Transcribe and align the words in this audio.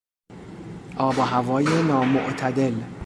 آب 0.97 1.19
و 1.19 1.21
هوای 1.21 1.83
نامعتدل 1.83 2.73